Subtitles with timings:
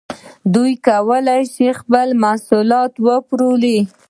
[0.53, 3.77] دوی نشي کولای خپل محصولات وپلوري